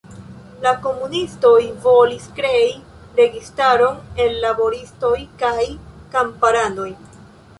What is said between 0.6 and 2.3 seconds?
La komunistoj volis